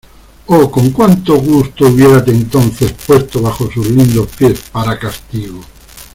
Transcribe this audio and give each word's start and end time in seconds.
¡oh, 0.47 0.71
con 0.71 0.89
cuánto 0.89 1.35
gusto 1.39 1.85
hubiérate 1.85 2.31
entonces 2.31 2.91
puesto 3.05 3.39
bajo 3.39 3.71
sus 3.71 3.85
lindos 3.87 4.25
pies 4.35 4.59
para 4.71 4.97
castigo! 4.97 5.61